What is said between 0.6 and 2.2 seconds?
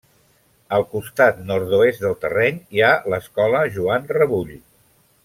Al costat nord-oest del